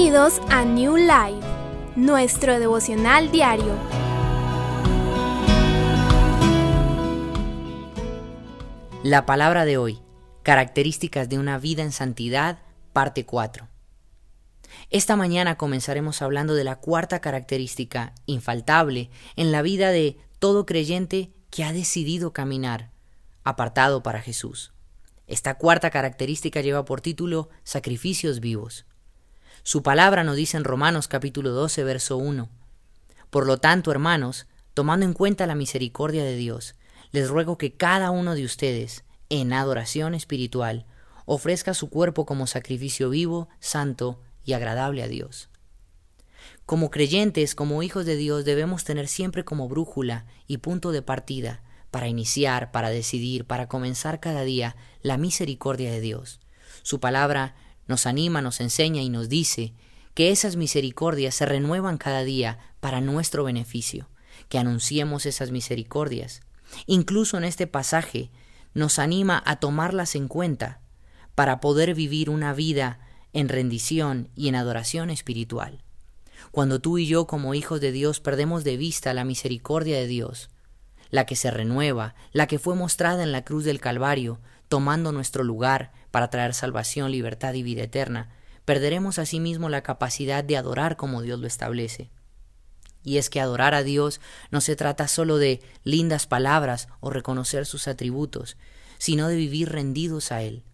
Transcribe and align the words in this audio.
Bienvenidos 0.00 0.40
a 0.48 0.64
New 0.64 0.96
Life, 0.96 1.44
nuestro 1.96 2.60
devocional 2.60 3.32
diario. 3.32 3.76
La 9.02 9.26
palabra 9.26 9.64
de 9.64 9.76
hoy, 9.76 9.98
características 10.44 11.28
de 11.28 11.40
una 11.40 11.58
vida 11.58 11.82
en 11.82 11.90
santidad, 11.90 12.60
parte 12.92 13.26
4. 13.26 13.66
Esta 14.88 15.16
mañana 15.16 15.58
comenzaremos 15.58 16.22
hablando 16.22 16.54
de 16.54 16.62
la 16.62 16.76
cuarta 16.76 17.20
característica 17.20 18.14
infaltable 18.26 19.10
en 19.34 19.50
la 19.50 19.62
vida 19.62 19.90
de 19.90 20.16
todo 20.38 20.64
creyente 20.64 21.32
que 21.50 21.64
ha 21.64 21.72
decidido 21.72 22.32
caminar 22.32 22.92
apartado 23.42 24.04
para 24.04 24.22
Jesús. 24.22 24.72
Esta 25.26 25.58
cuarta 25.58 25.90
característica 25.90 26.60
lleva 26.60 26.84
por 26.84 27.00
título 27.00 27.48
sacrificios 27.64 28.38
vivos. 28.38 28.86
Su 29.68 29.82
palabra 29.82 30.24
nos 30.24 30.34
dice 30.34 30.56
en 30.56 30.64
Romanos 30.64 31.08
capítulo 31.08 31.50
12, 31.50 31.84
verso 31.84 32.16
1. 32.16 32.48
Por 33.28 33.46
lo 33.46 33.58
tanto, 33.58 33.90
hermanos, 33.90 34.46
tomando 34.72 35.04
en 35.04 35.12
cuenta 35.12 35.46
la 35.46 35.54
misericordia 35.54 36.24
de 36.24 36.36
Dios, 36.36 36.74
les 37.12 37.28
ruego 37.28 37.58
que 37.58 37.74
cada 37.74 38.10
uno 38.10 38.34
de 38.34 38.46
ustedes, 38.46 39.04
en 39.28 39.52
adoración 39.52 40.14
espiritual, 40.14 40.86
ofrezca 41.26 41.74
su 41.74 41.90
cuerpo 41.90 42.24
como 42.24 42.46
sacrificio 42.46 43.10
vivo, 43.10 43.50
santo 43.60 44.22
y 44.42 44.54
agradable 44.54 45.02
a 45.02 45.06
Dios. 45.06 45.50
Como 46.64 46.90
creyentes, 46.90 47.54
como 47.54 47.82
hijos 47.82 48.06
de 48.06 48.16
Dios, 48.16 48.46
debemos 48.46 48.84
tener 48.84 49.06
siempre 49.06 49.44
como 49.44 49.68
brújula 49.68 50.24
y 50.46 50.56
punto 50.56 50.92
de 50.92 51.02
partida 51.02 51.60
para 51.90 52.08
iniciar, 52.08 52.72
para 52.72 52.88
decidir, 52.88 53.44
para 53.44 53.68
comenzar 53.68 54.18
cada 54.18 54.44
día 54.44 54.76
la 55.02 55.18
misericordia 55.18 55.90
de 55.90 56.00
Dios. 56.00 56.40
Su 56.82 57.00
palabra 57.00 57.54
nos 57.88 58.06
anima, 58.06 58.40
nos 58.42 58.60
enseña 58.60 59.02
y 59.02 59.08
nos 59.08 59.28
dice 59.28 59.72
que 60.14 60.30
esas 60.30 60.56
misericordias 60.56 61.34
se 61.34 61.46
renuevan 61.46 61.98
cada 61.98 62.22
día 62.22 62.58
para 62.80 63.00
nuestro 63.00 63.44
beneficio, 63.44 64.08
que 64.48 64.58
anunciemos 64.58 65.26
esas 65.26 65.50
misericordias. 65.50 66.42
Incluso 66.86 67.38
en 67.38 67.44
este 67.44 67.66
pasaje 67.66 68.30
nos 68.74 68.98
anima 68.98 69.42
a 69.44 69.56
tomarlas 69.56 70.14
en 70.14 70.28
cuenta 70.28 70.80
para 71.34 71.60
poder 71.60 71.94
vivir 71.94 72.30
una 72.30 72.52
vida 72.52 73.00
en 73.32 73.48
rendición 73.48 74.28
y 74.34 74.48
en 74.48 74.54
adoración 74.54 75.10
espiritual. 75.10 75.82
Cuando 76.50 76.80
tú 76.80 76.98
y 76.98 77.06
yo 77.06 77.26
como 77.26 77.54
hijos 77.54 77.80
de 77.80 77.92
Dios 77.92 78.20
perdemos 78.20 78.64
de 78.64 78.76
vista 78.76 79.14
la 79.14 79.24
misericordia 79.24 79.96
de 79.96 80.06
Dios, 80.06 80.50
la 81.10 81.26
que 81.26 81.36
se 81.36 81.50
renueva, 81.50 82.14
la 82.32 82.46
que 82.46 82.58
fue 82.58 82.74
mostrada 82.74 83.22
en 83.22 83.32
la 83.32 83.44
cruz 83.44 83.64
del 83.64 83.80
Calvario, 83.80 84.40
tomando 84.68 85.12
nuestro 85.12 85.44
lugar 85.44 85.92
para 86.10 86.30
traer 86.30 86.54
salvación, 86.54 87.12
libertad 87.12 87.54
y 87.54 87.62
vida 87.62 87.82
eterna, 87.82 88.30
perderemos 88.64 89.18
asimismo 89.18 89.68
la 89.68 89.82
capacidad 89.82 90.44
de 90.44 90.56
adorar 90.56 90.96
como 90.96 91.22
Dios 91.22 91.40
lo 91.40 91.46
establece. 91.46 92.10
Y 93.02 93.18
es 93.18 93.30
que 93.30 93.40
adorar 93.40 93.74
a 93.74 93.82
Dios 93.82 94.20
no 94.50 94.60
se 94.60 94.76
trata 94.76 95.08
solo 95.08 95.38
de 95.38 95.62
lindas 95.84 96.26
palabras 96.26 96.88
o 97.00 97.10
reconocer 97.10 97.64
sus 97.64 97.88
atributos, 97.88 98.56
sino 98.98 99.28
de 99.28 99.36
vivir 99.36 99.70
rendidos 99.70 100.32
a 100.32 100.42
Él. 100.42 100.64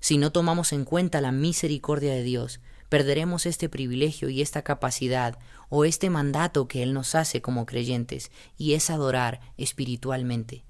Si 0.00 0.16
no 0.16 0.32
tomamos 0.32 0.72
en 0.72 0.84
cuenta 0.84 1.20
la 1.20 1.30
misericordia 1.30 2.12
de 2.12 2.22
Dios, 2.22 2.60
perderemos 2.88 3.46
este 3.46 3.68
privilegio 3.68 4.28
y 4.30 4.42
esta 4.42 4.62
capacidad 4.62 5.38
o 5.68 5.84
este 5.84 6.10
mandato 6.10 6.66
que 6.66 6.82
Él 6.82 6.92
nos 6.92 7.14
hace 7.14 7.40
como 7.40 7.66
creyentes, 7.66 8.32
y 8.56 8.74
es 8.74 8.90
adorar 8.90 9.40
espiritualmente. 9.56 10.64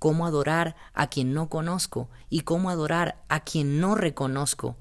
Cómo 0.00 0.26
adorar 0.26 0.74
a 0.92 1.08
quien 1.08 1.32
no 1.32 1.48
conozco 1.48 2.10
y 2.28 2.40
cómo 2.40 2.70
adorar 2.70 3.22
a 3.28 3.44
quien 3.44 3.80
no 3.80 3.94
reconozco 3.94 4.76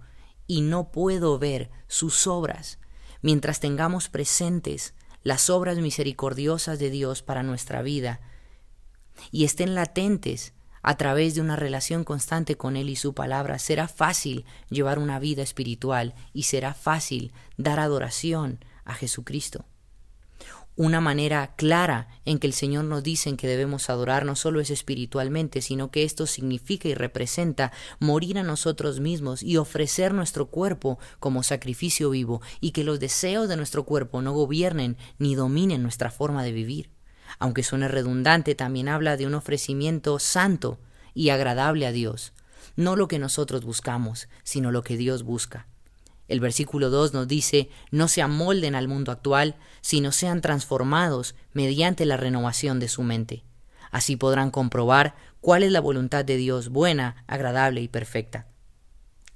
y 0.47 0.61
no 0.61 0.91
puedo 0.91 1.37
ver 1.37 1.69
sus 1.87 2.25
obras, 2.25 2.79
mientras 3.21 3.59
tengamos 3.59 4.09
presentes 4.09 4.95
las 5.21 5.51
obras 5.51 5.77
misericordiosas 5.77 6.79
de 6.79 6.89
Dios 6.89 7.21
para 7.21 7.43
nuestra 7.43 7.83
vida 7.83 8.21
y 9.29 9.43
estén 9.43 9.75
latentes 9.75 10.53
a 10.81 10.95
través 10.95 11.35
de 11.35 11.41
una 11.41 11.55
relación 11.55 12.03
constante 12.03 12.55
con 12.55 12.77
Él 12.77 12.89
y 12.89 12.95
su 12.95 13.13
palabra, 13.13 13.59
será 13.59 13.87
fácil 13.87 14.45
llevar 14.69 14.97
una 14.97 15.19
vida 15.19 15.43
espiritual 15.43 16.15
y 16.33 16.43
será 16.43 16.73
fácil 16.73 17.33
dar 17.57 17.79
adoración 17.79 18.63
a 18.85 18.93
Jesucristo. 18.93 19.65
Una 20.79 21.01
manera 21.01 21.55
clara 21.57 22.07
en 22.23 22.39
que 22.39 22.47
el 22.47 22.53
Señor 22.53 22.85
nos 22.85 23.03
dice 23.03 23.35
que 23.35 23.49
debemos 23.49 23.89
adorar 23.89 24.23
no 24.23 24.37
solo 24.37 24.61
es 24.61 24.69
espiritualmente, 24.69 25.61
sino 25.61 25.91
que 25.91 26.05
esto 26.05 26.25
significa 26.25 26.87
y 26.87 26.93
representa 26.93 27.73
morir 27.99 28.39
a 28.39 28.43
nosotros 28.43 29.01
mismos 29.01 29.43
y 29.43 29.57
ofrecer 29.57 30.13
nuestro 30.13 30.45
cuerpo 30.45 30.97
como 31.19 31.43
sacrificio 31.43 32.11
vivo 32.11 32.41
y 32.61 32.71
que 32.71 32.85
los 32.85 33.01
deseos 33.01 33.49
de 33.49 33.57
nuestro 33.57 33.83
cuerpo 33.83 34.21
no 34.21 34.31
gobiernen 34.31 34.95
ni 35.17 35.35
dominen 35.35 35.83
nuestra 35.83 36.11
forma 36.11 36.45
de 36.45 36.53
vivir. 36.53 36.91
Aunque 37.39 37.63
suene 37.63 37.89
redundante, 37.89 38.55
también 38.55 38.87
habla 38.87 39.17
de 39.17 39.27
un 39.27 39.33
ofrecimiento 39.33 40.17
santo 40.17 40.79
y 41.13 41.31
agradable 41.31 41.87
a 41.87 41.91
Dios, 41.91 42.31
no 42.77 42.95
lo 42.95 43.09
que 43.09 43.19
nosotros 43.19 43.65
buscamos, 43.65 44.29
sino 44.43 44.71
lo 44.71 44.81
que 44.81 44.95
Dios 44.95 45.23
busca. 45.23 45.67
El 46.29 46.39
versículo 46.39 46.89
2 46.89 47.13
nos 47.13 47.27
dice, 47.27 47.69
no 47.91 48.07
se 48.07 48.21
amolden 48.21 48.75
al 48.75 48.87
mundo 48.87 49.11
actual, 49.11 49.55
sino 49.81 50.11
sean 50.11 50.41
transformados 50.41 51.35
mediante 51.51 52.05
la 52.05 52.17
renovación 52.17 52.79
de 52.79 52.87
su 52.87 53.03
mente. 53.03 53.43
Así 53.91 54.15
podrán 54.15 54.51
comprobar 54.51 55.15
cuál 55.41 55.63
es 55.63 55.71
la 55.71 55.81
voluntad 55.81 56.23
de 56.23 56.37
Dios 56.37 56.69
buena, 56.69 57.23
agradable 57.27 57.81
y 57.81 57.87
perfecta. 57.87 58.47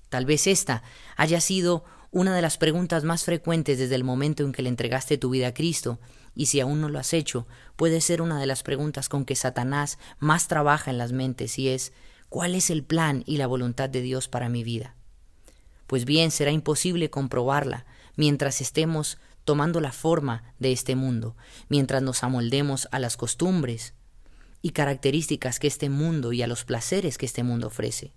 Tal 0.09 0.26
vez 0.26 0.46
esta 0.46 0.84
haya 1.18 1.42
sido 1.42 1.84
una 2.12 2.36
de 2.36 2.44
las 2.44 2.59
preguntas 2.59 3.04
más 3.04 3.24
frecuentes 3.24 3.80
desde 3.80 3.96
el 3.96 4.04
momento 4.04 4.44
en 4.44 4.52
que 4.52 4.62
le 4.62 4.70
entregaste 4.70 5.18
tu 5.18 5.31
vida 5.31 5.48
a 5.48 5.54
Cristo, 5.56 6.00
y 6.36 6.46
si 6.46 6.60
aún 6.60 6.80
no 6.80 6.90
lo 6.90 7.00
has 7.00 7.14
hecho, 7.14 7.48
puede 7.75 8.02
ser 8.02 8.22
una 8.22 8.40
de 8.40 8.46
las 8.46 8.62
preguntas 8.62 9.10
con 9.10 9.25
que 9.25 9.36
Satanás 9.36 9.98
más 10.20 10.48
trabaja 10.48 10.92
en 10.92 11.00
las 11.00 11.12
mentes, 11.12 11.58
y 11.58 11.70
es 11.70 11.92
¿cuál 12.30 12.54
es 12.54 12.70
el 12.70 12.84
plan 12.84 13.24
y 13.25 13.38
la 13.38 13.48
voluntad 13.48 13.90
de 13.90 14.02
Dios 14.02 14.28
para 14.28 14.50
mi 14.50 14.64
vida? 14.64 14.96
Pues 15.94 16.06
bien, 16.06 16.31
será 16.31 16.50
imposible 16.50 17.12
comprobarla 17.12 17.86
mientras 18.16 18.62
estemos 18.62 19.20
tomando 19.44 19.80
la 19.80 19.92
forma 19.92 20.56
de 20.58 20.72
este 20.72 20.96
mundo, 20.96 21.38
mientras 21.70 22.02
nos 22.02 22.24
amoldemos 22.24 22.88
a 22.92 22.98
las 22.98 23.16
costumbres 23.16 23.94
y 24.64 24.72
características 24.72 25.59
que 25.59 25.68
este 25.68 25.92
mundo 25.92 26.34
y 26.34 26.42
a 26.42 26.48
los 26.48 26.66
placeres 26.66 27.20
que 27.20 27.28
este 27.28 27.44
mundo 27.44 27.68
ofrece. 27.68 28.12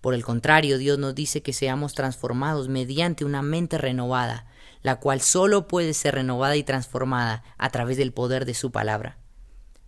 Por 0.00 0.14
el 0.14 0.24
contrario, 0.24 0.78
Dios 0.78 0.96
nos 0.96 1.16
dice 1.16 1.42
que 1.42 1.52
seamos 1.52 1.92
transformados 1.92 2.68
mediante 2.68 3.24
una 3.24 3.42
mente 3.42 3.78
renovada, 3.78 4.46
la 4.82 5.00
cual 5.00 5.20
solo 5.20 5.66
puede 5.66 5.92
ser 5.92 6.14
renovada 6.14 6.54
y 6.54 6.62
transformada 6.62 7.42
a 7.58 7.68
través 7.70 7.96
del 7.96 8.12
poder 8.12 8.44
de 8.44 8.54
su 8.54 8.70
palabra, 8.70 9.18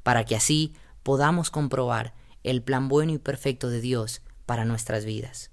para 0.02 0.24
que 0.24 0.34
así 0.34 0.74
podamos 1.04 1.52
comprobar 1.52 2.14
el 2.42 2.60
plan 2.60 2.88
bueno 2.88 3.12
y 3.12 3.18
perfecto 3.18 3.70
de 3.70 3.80
Dios 3.80 4.20
para 4.46 4.64
nuestras 4.64 5.04
vidas. 5.04 5.52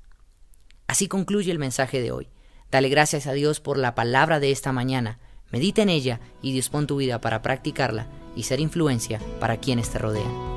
Así 0.96 1.10
concluye 1.10 1.52
el 1.52 1.60
mensaje 1.60 2.02
de 2.02 2.14
hoy. 2.14 2.30
Dale 2.72 2.88
gracias 2.88 3.28
a 3.28 3.34
Dios 3.34 3.60
por 3.60 3.78
la 3.78 3.96
palabra 3.96 4.40
de 4.40 4.52
esta 4.52 4.72
mañana. 4.72 5.20
Medita 5.52 5.82
en 5.82 5.90
ella 5.90 6.22
y 6.42 6.54
dispón 6.54 6.88
tu 6.88 6.96
vida 6.96 7.20
para 7.20 7.42
practicarla 7.42 8.08
y 8.34 8.44
ser 8.44 8.62
influencia 8.62 9.20
para 9.42 9.58
quienes 9.58 9.90
te 9.90 10.00
rodean. 10.00 10.55